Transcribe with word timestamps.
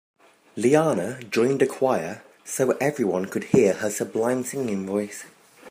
Leanne 0.57 1.29
joined 1.29 1.61
a 1.61 1.67
choir 1.67 2.23
so 2.43 2.71
everyone 2.81 3.25
could 3.25 3.43
hear 3.43 3.73
her 3.75 3.91
sublime 3.91 4.41
singing 4.43 4.87
voice. 4.87 5.25